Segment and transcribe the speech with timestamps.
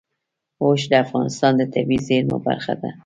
[0.63, 2.89] اوښ د افغانستان د طبیعي زیرمو برخه ده.